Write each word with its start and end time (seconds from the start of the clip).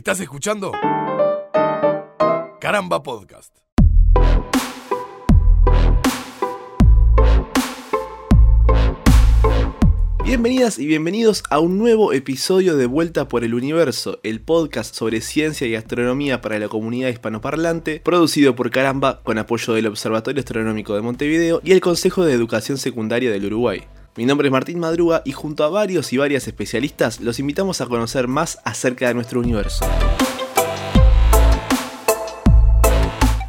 Estás 0.00 0.18
escuchando 0.20 0.72
Caramba 2.58 3.02
Podcast. 3.02 3.54
Bienvenidas 10.24 10.78
y 10.78 10.86
bienvenidos 10.86 11.42
a 11.50 11.58
un 11.60 11.76
nuevo 11.76 12.14
episodio 12.14 12.78
de 12.78 12.86
Vuelta 12.86 13.28
por 13.28 13.44
el 13.44 13.52
Universo, 13.52 14.20
el 14.22 14.40
podcast 14.40 14.94
sobre 14.94 15.20
ciencia 15.20 15.66
y 15.66 15.74
astronomía 15.74 16.40
para 16.40 16.58
la 16.58 16.68
comunidad 16.68 17.10
hispanoparlante, 17.10 18.00
producido 18.00 18.56
por 18.56 18.70
Caramba 18.70 19.20
con 19.22 19.36
apoyo 19.36 19.74
del 19.74 19.86
Observatorio 19.86 20.40
Astronómico 20.40 20.94
de 20.94 21.02
Montevideo 21.02 21.60
y 21.62 21.72
el 21.72 21.82
Consejo 21.82 22.24
de 22.24 22.32
Educación 22.32 22.78
Secundaria 22.78 23.30
del 23.30 23.44
Uruguay. 23.44 23.84
Mi 24.20 24.26
nombre 24.26 24.48
es 24.48 24.52
Martín 24.52 24.78
Madruga 24.80 25.22
y 25.24 25.32
junto 25.32 25.64
a 25.64 25.70
varios 25.70 26.12
y 26.12 26.18
varias 26.18 26.46
especialistas 26.46 27.20
los 27.20 27.38
invitamos 27.38 27.80
a 27.80 27.86
conocer 27.86 28.28
más 28.28 28.58
acerca 28.66 29.08
de 29.08 29.14
nuestro 29.14 29.40
universo. 29.40 29.82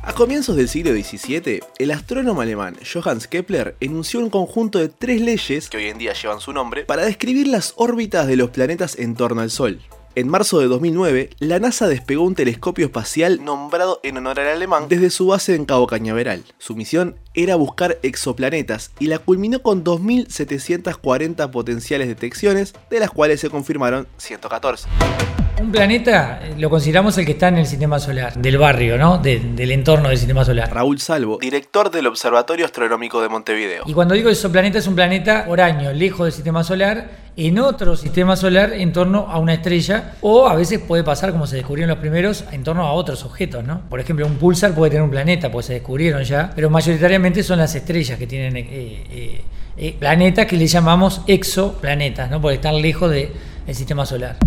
A 0.02 0.14
comienzos 0.14 0.56
del 0.56 0.70
siglo 0.70 0.94
XVII, 0.94 1.60
el 1.78 1.92
astrónomo 1.92 2.40
alemán 2.40 2.78
Johannes 2.90 3.28
Kepler 3.28 3.76
enunció 3.82 4.22
un 4.22 4.30
conjunto 4.30 4.80
de 4.80 4.88
tres 4.88 5.20
leyes, 5.20 5.70
que 5.70 5.76
hoy 5.76 5.88
en 5.88 5.98
día 5.98 6.14
llevan 6.14 6.40
su 6.40 6.54
nombre, 6.54 6.86
para 6.86 7.04
describir 7.04 7.48
las 7.48 7.74
órbitas 7.76 8.26
de 8.28 8.38
los 8.38 8.52
planetas 8.52 8.98
en 8.98 9.16
torno 9.16 9.42
al 9.42 9.52
Sol. 9.52 9.82
En 10.14 10.28
marzo 10.28 10.60
de 10.60 10.68
2009, 10.68 11.30
la 11.40 11.60
NASA 11.60 11.88
despegó 11.88 12.24
un 12.24 12.36
telescopio 12.36 12.86
espacial 12.86 13.46
nombrado 13.46 14.02
en 14.04 14.18
honor 14.18 14.42
al 14.42 14.48
alemán 14.48 14.88
desde 14.90 15.10
su 15.10 15.28
base 15.28 15.56
en 15.56 15.64
Cabo 15.64 15.88
Cañaveral. 15.88 16.44
Su 16.58 16.76
misión 16.76 17.16
era 17.34 17.56
buscar 17.56 17.98
exoplanetas 18.04 18.92
y 19.00 19.08
la 19.08 19.20
culminó 19.20 19.62
con 19.62 19.86
2.740 19.86 21.50
potenciales 21.50 22.10
detecciones, 22.10 22.74
de 22.90 23.00
las 23.00 23.12
cuales 23.12 23.40
se 23.40 23.50
confirmaron 23.50 24.06
114. 24.18 24.90
Un 25.62 25.72
planeta 25.72 26.40
eh, 26.44 26.56
lo 26.58 26.70
consideramos 26.70 27.16
el 27.20 27.26
que 27.26 27.34
está 27.34 27.50
en 27.50 27.60
el 27.60 27.66
sistema 27.68 28.00
solar, 28.00 28.34
del 28.34 28.58
barrio, 28.58 28.98
¿no? 28.98 29.20
De- 29.20 29.40
del 29.40 29.72
entorno 29.72 30.10
del 30.10 30.18
sistema 30.18 30.44
solar. 30.44 30.74
Raúl 30.74 31.00
Salvo, 31.00 31.38
director 31.40 31.92
del 31.92 32.08
Observatorio 32.08 32.66
Astronómico 32.66 33.22
de 33.22 33.30
Montevideo. 33.30 33.84
Y 33.86 33.94
cuando 33.94 34.16
digo 34.16 34.30
exoplaneta 34.30 34.80
es 34.80 34.88
un 34.88 34.96
planeta 34.96 35.46
horaño, 35.48 35.92
lejos 35.94 36.26
del 36.26 36.34
sistema 36.34 36.64
solar, 36.64 37.10
en 37.38 37.60
otro 37.60 37.96
sistema 37.96 38.36
solar 38.36 38.74
en 38.74 38.92
torno 38.92 39.28
a 39.30 39.38
una 39.38 39.54
estrella, 39.54 40.14
o 40.22 40.48
a 40.48 40.56
veces 40.56 40.80
puede 40.80 41.04
pasar, 41.04 41.32
como 41.32 41.46
se 41.46 41.58
descubrieron 41.58 41.90
los 41.90 42.00
primeros, 42.00 42.44
en 42.52 42.64
torno 42.64 42.86
a 42.86 42.92
otros 42.94 43.24
objetos, 43.24 43.64
¿no? 43.64 43.82
Por 43.90 44.00
ejemplo, 44.00 44.26
un 44.26 44.36
pulsar 44.38 44.74
puede 44.74 44.90
tener 44.92 45.04
un 45.04 45.12
planeta, 45.12 45.52
pues 45.52 45.68
se 45.68 45.74
descubrieron 45.74 46.24
ya, 46.24 46.52
pero 46.56 46.70
mayoritariamente 46.70 47.44
son 47.44 47.60
las 47.60 47.74
estrellas 47.76 48.18
que 48.18 48.26
tienen 48.28 48.58
eh, 48.58 48.66
eh, 48.70 49.42
eh, 49.78 49.96
planetas 50.00 50.48
que 50.48 50.58
le 50.58 50.66
llamamos 50.68 51.22
exoplanetas, 51.28 52.30
¿no? 52.32 52.42
Porque 52.42 52.56
están 52.56 52.82
lejos 52.82 53.10
de- 53.12 53.32
del 53.66 53.76
sistema 53.76 54.06
solar. 54.06 54.38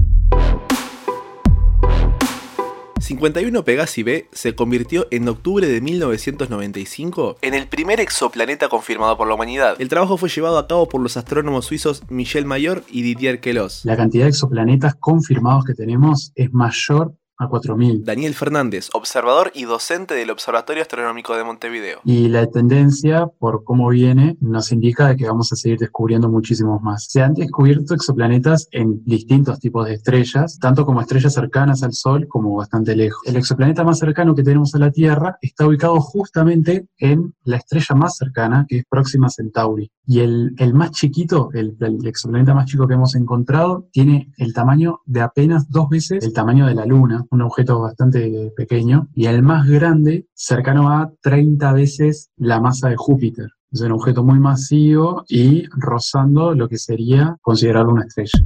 51 3.05 3.64
Pegasi 3.66 4.02
B 4.02 4.28
se 4.33 4.55
convirtió 4.55 5.06
en 5.10 5.28
octubre 5.28 5.69
de 5.69 5.83
1995 5.83 7.36
en 7.42 7.52
el 7.52 7.69
primer 7.69 8.00
exoplaneta 8.00 8.70
confirmado 8.70 9.19
por 9.19 9.28
la 9.28 9.34
humanidad. 9.34 9.77
El 9.78 9.91
trabajo 9.91 10.16
fue 10.16 10.30
llevado 10.30 10.56
a 10.56 10.66
cabo 10.66 10.88
por 10.88 11.02
los 11.02 11.19
astrónomos 11.19 11.66
suizos 11.66 12.02
Michel 12.08 12.46
Mayor 12.46 12.83
y 12.88 13.02
Didier 13.02 13.41
Queloz. 13.41 13.84
La 13.84 13.98
cantidad 13.98 14.24
de 14.24 14.30
exoplanetas 14.30 14.94
confirmados 14.94 15.66
que 15.66 15.74
tenemos 15.74 16.33
es 16.34 16.50
mayor 16.55 17.14
a 17.38 17.48
4.000. 17.48 18.04
Daniel 18.04 18.34
Fernández, 18.34 18.88
observador 18.92 19.50
y 19.54 19.64
docente 19.64 20.14
del 20.14 20.30
Observatorio 20.30 20.82
Astronómico 20.82 21.36
de 21.36 21.44
Montevideo. 21.44 22.00
Y 22.04 22.28
la 22.28 22.46
tendencia, 22.46 23.27
por 23.27 23.64
cómo 23.64 23.88
viene, 23.88 24.36
nos 24.40 24.72
indica 24.72 25.08
de 25.08 25.16
que 25.16 25.27
vamos 25.27 25.52
a 25.52 25.56
seguir 25.56 25.78
descubriendo 25.78 26.28
muchísimos 26.28 26.80
más. 26.82 27.06
Se 27.08 27.22
han 27.22 27.34
descubierto 27.34 27.94
exoplanetas 27.94 28.68
en 28.70 29.05
distintos 29.05 29.58
tipos 29.58 29.86
de 29.86 29.94
estrellas, 29.94 30.58
tanto 30.60 30.86
como 30.86 31.00
estrellas 31.00 31.34
cercanas 31.34 31.82
al 31.82 31.92
Sol 31.92 32.27
como 32.28 32.55
bastante 32.55 32.94
lejos. 32.94 33.20
El 33.27 33.36
exoplaneta 33.36 33.84
más 33.84 33.98
cercano 33.98 34.34
que 34.34 34.42
tenemos 34.42 34.74
a 34.74 34.78
la 34.78 34.90
Tierra 34.90 35.36
está 35.40 35.66
ubicado 35.66 36.00
justamente 36.00 36.86
en 36.98 37.34
la 37.44 37.56
estrella 37.56 37.94
más 37.94 38.16
cercana, 38.16 38.66
que 38.68 38.78
es 38.78 38.84
Próxima 38.88 39.28
Centauri. 39.28 39.90
Y 40.06 40.20
el, 40.20 40.55
el 40.58 40.74
más 40.74 40.90
chiquito, 40.92 41.48
el, 41.55 41.77
el 41.80 42.06
exoplaneta 42.06 42.55
más 42.55 42.66
chico 42.66 42.86
que 42.86 42.95
hemos 42.95 43.14
encontrado, 43.14 43.89
tiene 43.90 44.33
el 44.36 44.52
tamaño 44.52 45.01
de 45.06 45.20
apenas 45.20 45.68
dos 45.70 45.89
veces 45.89 46.24
el 46.24 46.33
tamaño 46.33 46.66
de 46.66 46.74
la 46.74 46.86
Luna, 46.86 47.23
un 47.30 47.42
objeto 47.42 47.80
bastante 47.80 48.52
pequeño, 48.57 49.08
y 49.14 49.27
el 49.27 49.42
más 49.42 49.68
grande, 49.68 50.27
cercano 50.35 50.90
a 50.90 51.12
30 51.23 51.73
veces 51.73 52.30
la 52.36 52.61
masa 52.61 52.89
de 52.89 52.96
Júpiter. 52.96 53.51
Es 53.73 53.80
un 53.80 53.92
objeto 53.92 54.23
muy 54.23 54.39
masivo 54.39 55.24
y 55.29 55.64
rozando 55.70 56.55
lo 56.55 56.68
que 56.68 56.79
sería 56.79 57.36
considerarlo 57.42 57.92
una 57.92 58.05
estrella. 58.05 58.45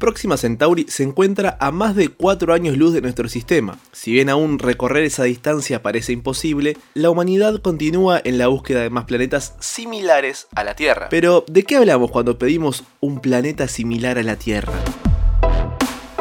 Próxima 0.00 0.36
Centauri 0.36 0.84
se 0.88 1.02
encuentra 1.02 1.56
a 1.60 1.70
más 1.70 1.94
de 1.94 2.08
4 2.08 2.52
años 2.52 2.76
luz 2.76 2.92
de 2.92 3.00
nuestro 3.00 3.26
sistema. 3.28 3.78
Si 3.92 4.12
bien 4.12 4.28
aún 4.28 4.58
recorrer 4.58 5.04
esa 5.04 5.22
distancia 5.22 5.82
parece 5.82 6.12
imposible, 6.12 6.76
la 6.92 7.08
humanidad 7.08 7.62
continúa 7.62 8.20
en 8.22 8.36
la 8.36 8.48
búsqueda 8.48 8.82
de 8.82 8.90
más 8.90 9.04
planetas 9.04 9.54
similares 9.60 10.48
a 10.54 10.64
la 10.64 10.74
Tierra. 10.74 11.06
Pero, 11.08 11.44
¿de 11.46 11.62
qué 11.62 11.76
hablamos 11.76 12.10
cuando 12.10 12.36
pedimos 12.36 12.84
un 13.00 13.20
planeta 13.20 13.66
similar 13.66 14.18
a 14.18 14.22
la 14.22 14.36
Tierra? 14.36 14.74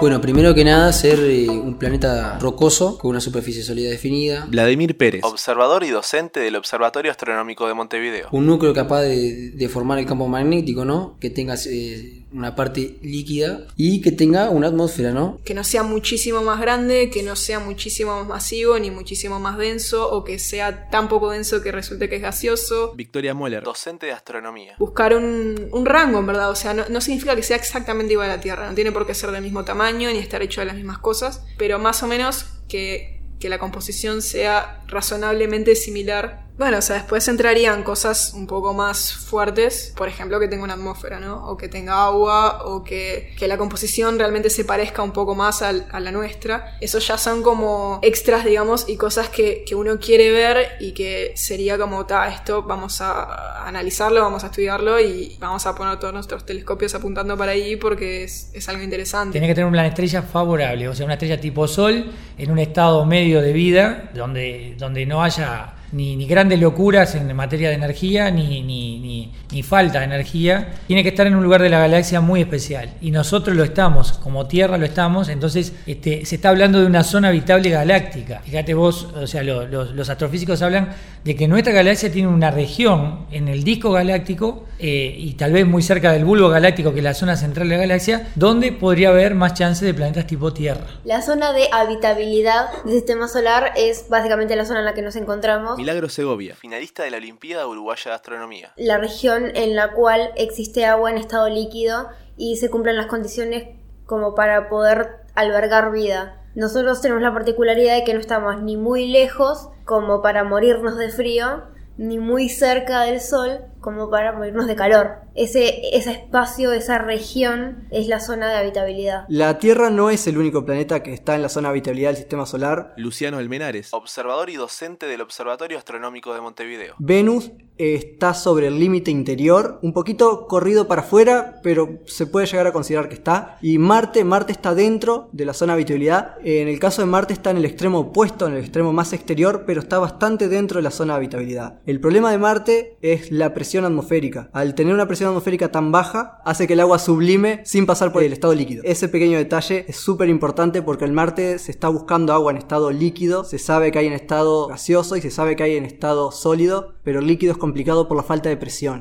Bueno, 0.04 0.20
primero 0.20 0.54
que 0.54 0.66
nada, 0.66 0.92
ser 0.92 1.18
eh, 1.20 1.48
un 1.48 1.76
planeta 1.76 2.38
rocoso 2.38 2.98
con 2.98 3.12
una 3.12 3.22
superficie 3.22 3.64
sólida 3.64 3.90
definida, 3.90 4.46
Vladimir 4.50 4.98
Pérez, 4.98 5.24
observador 5.24 5.86
y 5.86 5.92
docente 5.92 6.42
del 6.42 6.58
Observatorio 6.58 7.10
Astronómico 7.10 7.70
de 7.70 7.74
Montevideo. 7.74 8.28
un 8.34 8.46
núcleo 8.46 8.74
capaz 8.74 9.04
de, 9.04 9.52
de 9.52 9.70
formar 9.70 10.00
el 10.00 10.06
campo 10.06 10.28
magnético, 10.28 10.84
¿no? 10.84 11.16
Que 11.22 11.30
tenga 11.30 11.56
eh, 11.68 12.26
una 12.34 12.54
parte 12.54 12.98
líquida 13.02 13.62
y 13.78 14.02
que 14.02 14.12
tenga 14.12 14.50
una 14.50 14.68
atmósfera, 14.68 15.12
¿no? 15.12 15.40
que 15.46 15.54
no 15.54 15.64
sea 15.64 15.84
muchísimo 15.84 16.42
más 16.42 16.60
grande, 16.60 17.10
que 17.10 17.24
no 17.24 17.36
sea 17.36 17.60
muchísimo 17.60 18.16
más 18.16 18.28
masivo 18.28 18.78
ni 18.80 18.92
muchísimo 18.92 19.40
más 19.40 19.58
denso 19.58 20.12
o 20.12 20.24
que 20.24 20.40
sea 20.40 20.90
tan 20.90 21.08
poco 21.08 21.30
denso 21.30 21.62
que 21.62 21.72
resulte 21.72 22.10
que 22.10 22.18
es 22.18 22.22
gaseoso. 22.22 22.94
Victoria 22.96 23.34
Moller, 23.34 23.64
docente 23.64 24.08
de 24.08 24.12
astronomía. 24.12 24.76
Buscar 24.80 25.16
un, 25.16 25.70
un 25.72 25.86
rango, 25.86 26.20
en 26.20 26.26
verdad, 26.26 26.50
o 26.50 26.56
sea, 26.56 26.74
no, 26.74 26.84
no 26.90 27.00
significa 27.00 27.36
que 27.36 27.44
sea 27.44 27.56
exactamente 27.56 28.14
igual 28.14 28.32
a 28.32 28.36
la 28.38 28.42
Tierra, 28.42 28.68
no 28.68 28.76
tiene 28.76 28.92
por 28.92 29.06
qué 29.06 29.14
ser 29.14 29.32
del 29.32 29.44
mismo 29.44 29.64
tamaño 29.64 29.93
ni 29.98 30.20
estar 30.20 30.42
hecho 30.42 30.62
de 30.62 30.66
las 30.66 30.76
mismas 30.76 31.00
cosas, 31.00 31.44
pero 31.58 31.80
más 31.80 32.04
o 32.04 32.08
menos 32.08 32.46
que, 32.68 33.22
que 33.40 33.50
la 33.50 33.60
composición 33.60 34.22
sea 34.22 34.84
razonablemente 34.88 35.76
similar. 35.76 36.43
Bueno, 36.56 36.78
o 36.78 36.82
sea, 36.84 36.98
después 36.98 37.28
entrarían 37.28 37.82
cosas 37.82 38.34
un 38.36 38.46
poco 38.46 38.76
más 38.76 39.12
fuertes, 39.12 39.92
por 39.98 40.08
ejemplo, 40.08 40.40
que 40.40 40.48
tenga 40.48 40.64
una 40.64 40.76
atmósfera, 40.76 41.20
¿no? 41.20 41.48
O 41.48 41.58
que 41.58 41.68
tenga 41.68 42.06
agua, 42.06 42.66
o 42.66 42.84
que, 42.84 43.34
que 43.40 43.48
la 43.48 43.58
composición 43.58 44.20
realmente 44.20 44.52
se 44.52 44.64
parezca 44.64 45.02
un 45.02 45.14
poco 45.14 45.34
más 45.34 45.64
al- 45.64 45.88
a 45.92 46.00
la 46.00 46.12
nuestra. 46.12 46.78
Eso 46.80 47.00
ya 47.00 47.18
son 47.18 47.42
como 47.42 48.00
extras, 48.04 48.46
digamos, 48.46 48.88
y 48.88 48.98
cosas 48.98 49.30
que, 49.30 49.64
que 49.66 49.74
uno 49.74 49.98
quiere 50.00 50.30
ver 50.30 50.74
y 50.80 50.92
que 50.94 51.34
sería 51.36 51.76
como, 51.80 52.06
ta, 52.06 52.28
esto 52.28 52.62
vamos 52.62 53.02
a 53.02 53.68
analizarlo, 53.68 54.22
vamos 54.22 54.44
a 54.44 54.48
estudiarlo 54.48 55.00
y 55.00 55.36
vamos 55.40 55.66
a 55.66 55.74
poner 55.74 55.98
todos 55.98 56.14
nuestros 56.14 56.46
telescopios 56.46 56.94
apuntando 56.94 57.36
para 57.36 57.54
ahí 57.54 57.78
porque 57.78 58.26
es, 58.26 58.52
es 58.54 58.70
algo 58.70 58.84
interesante. 58.84 59.32
Tiene 59.32 59.48
que 59.48 59.56
tener 59.56 59.68
una 59.68 59.88
estrella 59.88 60.22
favorable, 60.22 60.88
o 60.88 60.94
sea, 60.94 61.06
una 61.06 61.16
estrella 61.16 61.42
tipo 61.42 61.68
Sol 61.68 62.12
en 62.38 62.52
un 62.52 62.60
estado 62.60 63.04
medio 63.08 63.42
de 63.42 63.54
vida, 63.54 64.12
donde, 64.14 64.76
donde 64.78 65.08
no 65.08 65.24
haya 65.24 65.74
ni, 65.94 66.16
ni 66.16 66.26
grandes 66.28 66.60
locuras 66.60 67.16
en 67.16 67.34
materia 67.36 67.70
de 67.70 67.76
energía, 67.76 68.30
ni, 68.32 68.62
ni, 68.64 69.00
ni- 69.00 69.64
falta 69.64 70.00
de 70.00 70.06
energía. 70.06 70.74
Tiene 70.88 71.04
que 71.04 71.10
estar 71.10 71.26
en 71.28 71.36
un 71.36 71.44
lugar 71.44 71.62
de 71.62 71.70
la 71.70 71.80
galaxia 71.80 72.20
muy 72.22 72.42
especial. 72.42 72.90
Y 73.02 73.12
nosotros 73.12 73.56
lo 73.56 73.64
estamos, 73.64 74.14
como 74.14 74.48
Tierra 74.48 74.78
lo 74.80 74.86
estamos, 74.86 75.30
entonces 75.30 75.74
este, 75.86 76.26
se 76.26 76.36
está 76.36 76.50
hablando 76.50 76.80
de 76.80 76.88
una 76.88 77.04
zona 77.04 77.28
habitable 77.30 77.70
galáctica. 77.70 78.42
Fíjate 78.44 78.74
vos, 78.74 79.08
o 79.16 79.28
sea, 79.28 79.44
lo- 79.44 79.66
los, 79.68 80.10
astrofísicos 80.10 80.62
hablan 80.64 80.90
de 81.24 81.36
que 81.36 81.48
nuestra 81.48 81.72
galaxia 81.72 82.12
tiene 82.12 82.28
una 82.28 82.52
región 82.52 83.26
en 83.32 83.48
el 83.48 83.64
disco 83.64 83.92
galáctico 83.92 84.66
eh, 84.80 85.16
y 85.18 85.34
tal 85.36 85.54
vez 85.54 85.66
muy 85.66 85.82
cerca 85.82 86.12
del 86.12 86.26
bulbo 86.26 86.50
galáctico, 86.50 86.92
que 86.92 86.98
es 87.00 87.04
la 87.04 87.14
zona 87.14 87.38
central 87.38 87.70
de 87.70 87.76
la 87.76 87.82
galaxia, 87.84 88.28
donde 88.36 88.72
podría 88.74 89.10
haber 89.10 89.34
más 89.36 89.54
chances 89.54 89.84
de 89.86 89.94
planetas 89.94 90.28
tipo 90.28 90.52
Tierra. 90.52 90.86
La 91.06 91.22
zona 91.22 91.54
de 91.54 91.68
habitabilidad 91.72 92.66
del 92.84 92.94
sistema 92.96 93.28
solar 93.28 93.72
es 93.78 94.06
básicamente 94.10 94.56
la 94.56 94.66
zona 94.66 94.80
en 94.80 94.86
la 94.86 94.94
que 94.94 95.02
nos 95.02 95.16
encontramos. 95.16 95.80
Milagro 95.84 96.08
Segovia, 96.08 96.56
finalista 96.56 97.04
de 97.04 97.12
la 97.12 97.18
Olimpiada 97.18 97.68
Uruguaya 97.68 98.12
de 98.12 98.16
Astronomía. 98.16 98.72
La 98.78 99.00
región 99.00 99.52
en 99.54 99.76
la 99.76 99.92
cual 99.92 100.32
existe 100.38 100.86
agua 100.86 101.12
en 101.12 101.18
estado 101.18 101.50
líquido 101.50 102.08
y 102.38 102.56
se 102.56 102.70
cumplen 102.70 102.96
las 102.96 103.08
condiciones 103.08 103.68
como 104.06 104.34
para 104.34 104.70
poder 104.70 105.26
albergar 105.36 105.92
vida. 105.92 106.42
Nosotros 106.56 107.02
tenemos 107.02 107.22
la 107.22 107.34
particularidad 107.34 107.96
de 107.96 108.06
que 108.06 108.14
no 108.14 108.22
estamos 108.22 108.62
ni 108.62 108.78
muy 108.78 109.08
lejos 109.08 109.72
como 109.84 110.22
para 110.22 110.46
morirnos 110.46 110.98
de 110.98 111.10
frío, 111.10 111.66
ni 111.98 112.18
muy 112.18 112.48
cerca 112.48 113.02
del 113.02 113.20
sol 113.20 113.66
como 113.84 114.10
para 114.10 114.32
morirnos 114.32 114.66
de 114.66 114.76
calor. 114.76 115.18
Ese, 115.36 115.96
ese 115.96 116.12
espacio, 116.12 116.72
esa 116.72 116.98
región 116.98 117.88
es 117.92 118.08
la 118.08 118.20
zona 118.20 118.50
de 118.50 118.56
habitabilidad. 118.56 119.26
La 119.28 119.60
Tierra 119.60 119.90
no 119.90 120.10
es 120.10 120.26
el 120.26 120.38
único 120.38 120.66
planeta 120.66 121.04
que 121.04 121.14
está 121.14 121.36
en 121.36 121.42
la 121.42 121.50
zona 121.50 121.68
de 121.68 121.74
habitabilidad 121.74 122.10
del 122.10 122.18
sistema 122.18 122.46
solar. 122.46 122.94
Luciano 122.98 123.38
Almenares, 123.38 123.94
observador 123.94 124.50
y 124.50 124.56
docente 124.56 125.06
del 125.06 125.22
Observatorio 125.22 125.78
Astronómico 125.78 126.34
de 126.34 126.42
Montevideo. 126.42 126.96
Venus 126.98 127.52
está 127.78 128.34
sobre 128.34 128.68
el 128.68 128.80
límite 128.80 129.12
interior, 129.12 129.80
un 129.82 129.94
poquito 129.94 130.48
corrido 130.48 130.88
para 130.88 131.02
afuera, 131.02 131.60
pero 131.64 132.00
se 132.06 132.28
puede 132.28 132.46
llegar 132.46 132.68
a 132.68 132.72
considerar 132.72 133.10
que 133.10 133.16
está. 133.16 133.58
Y 133.62 133.80
Marte, 133.80 134.24
Marte 134.24 134.52
está 134.52 134.74
dentro 134.76 135.30
de 135.34 135.46
la 135.46 135.54
zona 135.54 135.74
de 135.74 135.82
habitabilidad. 135.82 136.36
En 136.44 136.68
el 136.68 136.80
caso 136.80 137.02
de 137.02 137.08
Marte 137.08 137.34
está 137.34 137.52
en 137.52 137.58
el 137.58 137.66
extremo 137.66 138.00
opuesto, 138.00 138.48
en 138.48 138.54
el 138.54 138.60
extremo 138.60 138.94
más 138.94 139.12
exterior, 139.12 139.64
pero 139.66 139.82
está 139.82 140.00
bastante 140.00 140.48
dentro 140.48 140.78
de 140.78 140.84
la 140.84 140.92
zona 140.92 141.14
de 141.14 141.18
habitabilidad. 141.18 141.82
El 141.86 142.00
problema 142.00 142.32
de 142.32 142.38
Marte 142.38 142.98
es 143.02 143.32
la 143.32 143.54
presión 143.54 143.73
atmosférica. 143.82 144.50
Al 144.54 144.76
tener 144.76 144.94
una 144.94 145.08
presión 145.08 145.30
atmosférica 145.30 145.72
tan 145.72 145.92
baja, 145.92 146.40
hace 146.46 146.68
que 146.68 146.74
el 146.74 146.80
agua 146.80 147.00
sublime 147.00 147.62
sin 147.66 147.86
pasar 147.86 148.14
por 148.14 148.24
el 148.24 148.32
estado 148.34 148.54
líquido. 148.54 148.84
Ese 148.86 149.10
pequeño 149.10 149.38
detalle 149.38 149.86
es 149.88 149.98
súper 149.98 150.30
importante 150.30 150.82
porque 150.82 151.06
en 151.06 151.14
Marte 151.14 151.58
se 151.58 151.72
está 151.72 151.90
buscando 151.90 152.34
agua 152.34 152.52
en 152.52 152.58
estado 152.58 152.92
líquido, 152.92 153.44
se 153.44 153.58
sabe 153.58 153.92
que 153.92 154.00
hay 154.00 154.08
en 154.08 154.14
estado 154.14 154.68
gaseoso 154.68 155.16
y 155.18 155.22
se 155.22 155.32
sabe 155.32 155.56
que 155.56 155.64
hay 155.64 155.76
en 155.76 155.86
estado 155.86 156.32
sólido, 156.32 156.94
pero 157.04 157.20
el 157.20 157.28
líquido 157.28 157.54
es 157.54 157.58
complicado 157.58 158.08
por 158.08 158.18
la 158.18 158.24
falta 158.24 158.50
de 158.50 158.58
presión. 158.58 159.00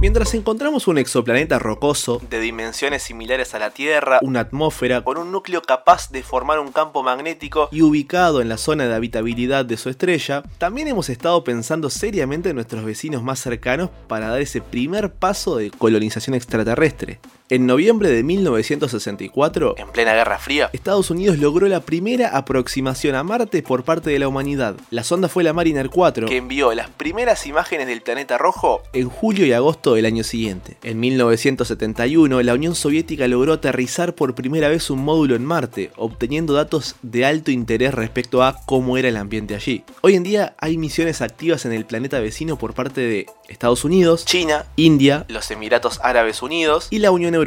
Mientras 0.00 0.32
encontramos 0.34 0.86
un 0.86 0.96
exoplaneta 0.96 1.58
rocoso 1.58 2.22
de 2.30 2.38
dimensiones 2.38 3.02
similares 3.02 3.54
a 3.54 3.58
la 3.58 3.70
Tierra, 3.70 4.20
una 4.22 4.38
atmósfera 4.38 5.02
con 5.02 5.18
un 5.18 5.32
núcleo 5.32 5.60
capaz 5.60 6.12
de 6.12 6.22
formar 6.22 6.60
un 6.60 6.70
campo 6.70 7.02
magnético 7.02 7.68
y 7.72 7.82
ubicado 7.82 8.40
en 8.40 8.48
la 8.48 8.58
zona 8.58 8.86
de 8.86 8.94
habitabilidad 8.94 9.64
de 9.64 9.76
su 9.76 9.88
estrella, 9.90 10.44
también 10.58 10.86
hemos 10.86 11.08
estado 11.08 11.42
pensando 11.42 11.90
seriamente 11.90 12.50
en 12.50 12.54
nuestros 12.54 12.84
vecinos 12.84 13.24
más 13.24 13.40
cercanos 13.40 13.90
para 14.06 14.28
dar 14.28 14.40
ese 14.40 14.60
primer 14.60 15.12
paso 15.12 15.56
de 15.56 15.72
colonización 15.72 16.36
extraterrestre. 16.36 17.18
En 17.50 17.64
noviembre 17.64 18.10
de 18.10 18.22
1964, 18.24 19.76
en 19.78 19.88
plena 19.88 20.12
Guerra 20.12 20.38
Fría, 20.38 20.68
Estados 20.74 21.10
Unidos 21.10 21.38
logró 21.38 21.66
la 21.66 21.80
primera 21.80 22.36
aproximación 22.36 23.14
a 23.14 23.22
Marte 23.22 23.62
por 23.62 23.84
parte 23.84 24.10
de 24.10 24.18
la 24.18 24.28
humanidad. 24.28 24.76
La 24.90 25.02
sonda 25.02 25.30
fue 25.30 25.44
la 25.44 25.54
Mariner 25.54 25.88
4, 25.88 26.26
que 26.26 26.36
envió 26.36 26.74
las 26.74 26.90
primeras 26.90 27.46
imágenes 27.46 27.86
del 27.86 28.02
planeta 28.02 28.36
rojo 28.36 28.82
en 28.92 29.08
julio 29.08 29.46
y 29.46 29.54
agosto 29.54 29.94
del 29.94 30.04
año 30.04 30.24
siguiente. 30.24 30.76
En 30.82 31.00
1971, 31.00 32.42
la 32.42 32.52
Unión 32.52 32.74
Soviética 32.74 33.26
logró 33.26 33.54
aterrizar 33.54 34.14
por 34.14 34.34
primera 34.34 34.68
vez 34.68 34.90
un 34.90 35.02
módulo 35.02 35.34
en 35.34 35.46
Marte, 35.46 35.90
obteniendo 35.96 36.52
datos 36.52 36.96
de 37.00 37.24
alto 37.24 37.50
interés 37.50 37.94
respecto 37.94 38.42
a 38.42 38.60
cómo 38.66 38.98
era 38.98 39.08
el 39.08 39.16
ambiente 39.16 39.54
allí. 39.54 39.84
Hoy 40.02 40.16
en 40.16 40.22
día 40.22 40.54
hay 40.58 40.76
misiones 40.76 41.22
activas 41.22 41.64
en 41.64 41.72
el 41.72 41.86
planeta 41.86 42.20
vecino 42.20 42.58
por 42.58 42.74
parte 42.74 43.00
de 43.00 43.26
Estados 43.48 43.86
Unidos, 43.86 44.26
China, 44.26 44.66
India, 44.76 45.24
los 45.28 45.50
Emiratos 45.50 45.98
Árabes 46.02 46.42
Unidos 46.42 46.88
y 46.90 46.98
la 46.98 47.10
Unión 47.10 47.30
Europea. 47.30 47.37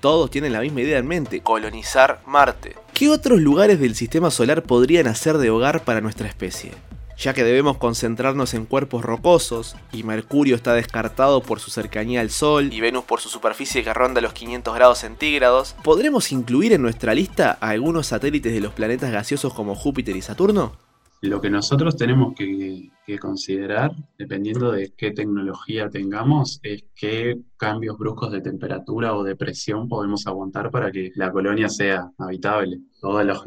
Todos 0.00 0.30
tienen 0.30 0.52
la 0.52 0.60
misma 0.60 0.80
idea 0.80 0.98
en 0.98 1.06
mente, 1.06 1.42
colonizar 1.42 2.20
Marte. 2.26 2.76
¿Qué 2.92 3.08
otros 3.08 3.40
lugares 3.40 3.80
del 3.80 3.94
sistema 3.94 4.30
solar 4.30 4.62
podrían 4.62 5.06
hacer 5.06 5.38
de 5.38 5.50
hogar 5.50 5.84
para 5.84 6.00
nuestra 6.00 6.28
especie? 6.28 6.72
Ya 7.16 7.34
que 7.34 7.44
debemos 7.44 7.76
concentrarnos 7.76 8.52
en 8.54 8.66
cuerpos 8.66 9.04
rocosos, 9.04 9.76
y 9.92 10.02
Mercurio 10.02 10.56
está 10.56 10.74
descartado 10.74 11.40
por 11.42 11.60
su 11.60 11.70
cercanía 11.70 12.20
al 12.20 12.30
Sol, 12.30 12.72
y 12.72 12.80
Venus 12.80 13.04
por 13.04 13.20
su 13.20 13.28
superficie 13.28 13.84
que 13.84 13.94
ronda 13.94 14.20
los 14.20 14.32
500 14.32 14.74
grados 14.74 14.98
centígrados, 14.98 15.76
¿podremos 15.84 16.32
incluir 16.32 16.72
en 16.72 16.82
nuestra 16.82 17.14
lista 17.14 17.58
a 17.60 17.68
algunos 17.68 18.08
satélites 18.08 18.52
de 18.52 18.60
los 18.60 18.72
planetas 18.72 19.12
gaseosos 19.12 19.54
como 19.54 19.74
Júpiter 19.76 20.16
y 20.16 20.22
Saturno? 20.22 20.72
Lo 21.22 21.40
que 21.40 21.50
nosotros 21.50 21.96
tenemos 21.96 22.34
que, 22.34 22.90
considerar, 23.20 23.94
dependiendo 24.18 24.72
de 24.72 24.92
qué 24.96 25.12
tecnología 25.12 25.88
tengamos, 25.88 26.58
es 26.64 26.84
qué 26.96 27.38
cambios 27.56 27.96
bruscos 27.96 28.32
de 28.32 28.40
temperatura 28.40 29.14
o 29.14 29.22
de 29.22 29.36
presión 29.36 29.88
podemos 29.88 30.26
aguantar 30.26 30.70
para 30.70 30.90
que 30.90 31.12
la 31.14 31.30
colonia 31.30 31.68
sea 31.68 32.10
habitable. 32.18 32.80
Todas 33.00 33.24
las 33.24 33.40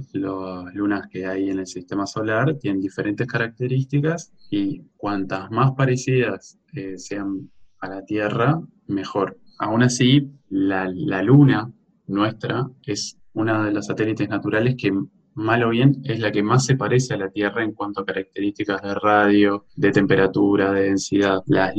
lunas 0.74 1.08
que 1.10 1.26
hay 1.26 1.50
en 1.50 1.60
el 1.60 1.68
sistema 1.68 2.08
solar 2.08 2.56
tienen 2.60 2.80
diferentes 2.80 3.28
características 3.28 4.32
y 4.50 4.84
cuantas 4.96 5.52
más 5.52 5.72
parecidas 5.72 6.58
eh, 6.74 6.98
sean 6.98 7.50
a 7.82 7.90
la 7.90 8.06
Tierra, 8.06 8.62
mejor. 8.88 9.38
Aún 9.60 9.84
así, 9.84 10.32
la, 10.50 10.88
luna 11.24 11.74
nuestra 12.08 12.70
es 12.86 13.18
una 13.34 13.66
de 13.66 13.74
los 13.74 13.88
satélites 13.88 14.30
naturales 14.30 14.76
que 14.78 14.94
mal 15.36 15.64
o 15.64 15.70
bien, 15.70 16.02
es 16.04 16.20
la 16.20 16.32
que 16.32 16.42
más 16.42 16.66
se 16.66 16.76
parece 16.76 17.14
a 17.14 17.18
la 17.18 17.30
Tierra 17.30 17.64
en 17.64 17.74
cuanto 17.74 18.02
a 18.02 18.06
características 18.06 18.82
de 18.82 18.96
radio, 18.96 19.66
de 19.76 19.92
temperatura, 19.92 20.72
de 20.72 20.84
densidad. 20.84 21.44
Las 21.46 21.74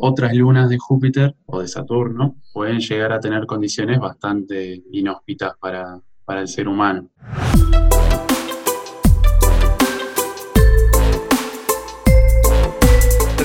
otras 0.00 0.34
lunas 0.34 0.68
de 0.68 0.78
Júpiter 0.78 1.34
o 1.46 1.60
de 1.60 1.68
Saturno 1.68 2.36
pueden 2.52 2.80
llegar 2.80 3.12
a 3.12 3.20
tener 3.20 3.46
condiciones 3.46 3.98
bastante 3.98 4.82
inhóspitas 4.92 5.52
para, 5.60 6.00
para 6.24 6.40
el 6.40 6.48
ser 6.48 6.68
humano. 6.68 7.10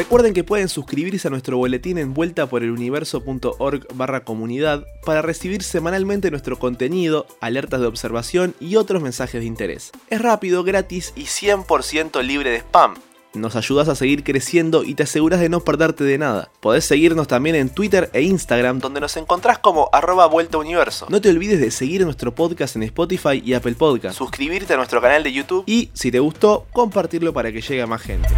Recuerden 0.08 0.34
que 0.34 0.46
pueden 0.46 0.70
suscribirse 0.70 1.28
a 1.28 1.32
nuestro 1.32 1.58
boletín 1.58 1.98
en 1.98 2.14
vuelta 2.14 2.46
por 2.46 2.64
el 2.64 2.72
universo.org 2.72 3.88
barra 3.94 4.24
comunidad 4.24 4.86
para 5.04 5.22
recibir 5.22 5.64
semanalmente 5.64 6.32
nuestro 6.32 6.58
contenido, 6.58 7.28
alertas 7.42 7.82
de 7.82 7.88
observación 7.88 8.56
y 8.62 8.78
otros 8.78 9.04
mensajes 9.04 9.42
de 9.42 9.48
interés. 9.48 9.92
Es 10.10 10.22
rápido, 10.22 10.64
gratis 10.64 11.12
y 11.18 11.24
100% 11.24 12.24
libre 12.24 12.52
de 12.52 12.60
spam. 12.60 12.96
Nos 13.34 13.58
ayudas 13.58 13.90
a 13.90 13.96
seguir 13.96 14.24
creciendo 14.24 14.86
y 14.86 14.96
te 14.96 15.04
aseguras 15.04 15.42
de 15.42 15.50
no 15.50 15.60
perderte 15.60 16.06
de 16.06 16.18
nada. 16.18 16.52
Podés 16.62 16.86
seguirnos 16.86 17.28
también 17.28 17.58
en 17.58 17.70
Twitter 17.70 18.10
e 18.14 18.22
Instagram 18.22 18.80
donde 18.80 19.02
nos 19.02 19.18
encontrás 19.18 19.60
como 19.60 19.90
arroba 19.92 20.26
vuelta 20.28 20.58
universo. 20.58 21.08
No 21.10 21.20
te 21.20 21.30
olvides 21.32 21.60
de 21.60 21.70
seguir 21.70 22.06
nuestro 22.06 22.34
podcast 22.34 22.78
en 22.78 22.84
Spotify 22.84 23.44
y 23.44 23.56
Apple 23.56 23.76
Podcast, 23.76 24.18
suscribirte 24.18 24.74
a 24.74 24.78
nuestro 24.78 25.02
canal 25.02 25.22
de 25.24 25.34
YouTube 25.34 25.66
y, 25.68 25.90
si 25.92 26.12
te 26.12 26.20
gustó, 26.20 26.66
compartirlo 26.72 27.34
para 27.34 27.52
que 27.52 27.60
llegue 27.60 27.82
a 27.82 27.88
más 27.88 28.02
gente. 28.02 28.30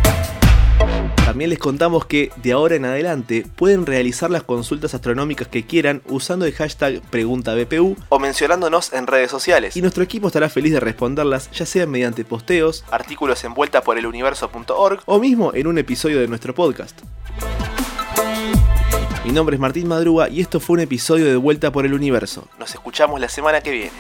También 1.30 1.52
les 1.52 1.60
contamos 1.60 2.08
que 2.08 2.31
de 2.38 2.54
ahora 2.54 2.74
en 2.74 2.86
adelante 2.86 3.46
pueden 3.56 3.86
realizar 3.86 4.31
las 4.31 4.42
consultas 4.42 4.96
astronómicas 4.96 5.48
que 5.48 5.64
quieran 5.64 6.02
usando 6.10 6.48
el 6.48 6.54
hashtag 6.54 7.02
PreguntaBPU 7.12 7.96
o 8.10 8.18
mencionándonos 8.18 8.94
en 8.94 9.06
redes 9.06 9.30
sociales. 9.30 9.78
Y 9.78 9.84
nuestro 9.84 10.04
equipo 10.04 10.26
estará 10.26 10.50
feliz 10.50 10.74
de 10.74 10.80
responderlas, 10.80 11.52
ya 11.52 11.68
sea 11.68 11.86
mediante 11.86 12.26
posteos, 12.26 12.84
artículos 12.90 13.44
en 13.44 13.54
vuelta 13.54 13.81
por 13.81 14.00
el 14.00 14.08
universo.org 14.08 15.04
o 15.06 15.20
mismo 15.20 15.54
en 15.54 15.68
un 15.68 15.78
episodio 15.78 16.20
de 16.20 16.28
nuestro 16.28 16.56
podcast. 16.56 17.00
Mi 19.24 19.32
nombre 19.32 19.56
es 19.56 19.60
Martín 19.60 19.88
Madruga 19.88 20.30
y 20.30 20.42
esto 20.42 20.60
fue 20.60 20.78
un 20.78 20.80
episodio 20.80 21.25
de 21.25 21.36
Vuelta 21.36 21.72
por 21.72 21.86
el 21.86 21.94
Universo. 21.94 22.48
Nos 22.58 22.74
escuchamos 22.74 23.20
la 23.20 23.30
semana 23.30 23.62
que 23.62 23.70
viene. 23.70 23.92